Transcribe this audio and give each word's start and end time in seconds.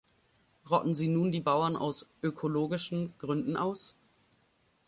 Rotten 0.67 0.95
Sie 0.95 1.07
nun 1.07 1.31
die 1.31 1.41
Bauern 1.41 1.75
aus 1.75 2.07
"ökologischen" 2.23 3.13
Gründen 3.19 3.55
aus? 3.55 3.93